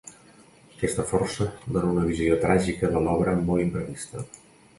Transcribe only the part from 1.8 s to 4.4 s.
una visió tràgica de l'obra molt imprevista.